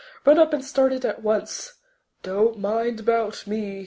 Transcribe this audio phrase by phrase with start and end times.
[0.25, 1.75] Run up and start it at once.
[2.23, 3.79] Don't mind about me.